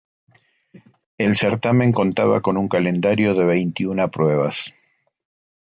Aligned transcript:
El 1.19 1.35
certamen 1.35 1.91
contaba 1.91 2.41
con 2.41 2.57
un 2.57 2.67
calendario 2.67 3.35
de 3.35 3.45
veintiuna 3.45 4.07
pruebas. 4.09 4.73